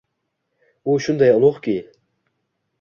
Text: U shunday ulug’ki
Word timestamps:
U 0.95 0.97
shunday 1.09 1.33
ulug’ki 1.37 1.79